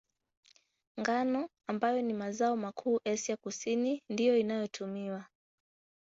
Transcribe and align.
Ngano, 0.99 1.49
ambayo 1.67 2.01
ni 2.01 2.13
mazao 2.13 2.57
makuu 2.57 2.99
Asia 3.05 3.33
ya 3.33 3.37
Kusini, 3.37 4.01
ndiyo 4.09 4.37
inayotumiwa. 4.37 5.25